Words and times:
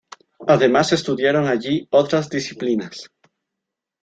Además 0.47 0.89
se 0.89 0.95
estudiaron 0.95 1.47
allí 1.47 1.87
otras 1.91 2.27
disciplinas. 2.27 3.11